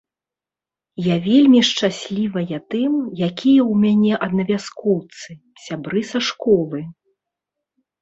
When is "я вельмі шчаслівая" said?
1.13-2.57